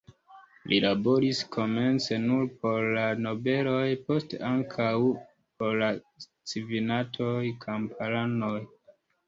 [0.69, 4.89] Li laboris komence nur por la nobeloj, poste ankaŭ
[5.61, 5.93] por la
[6.25, 7.39] civitanoj,
[7.71, 8.59] kamparanoj.